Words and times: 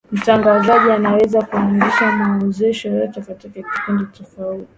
mtangazaji 0.11 0.91
anawezi 0.91 1.37
kuanzisha 1.41 2.11
maonesho 2.11 2.89
yote 2.89 3.21
katika 3.21 3.47
vipindi 3.67 4.05
tofauti 4.05 4.67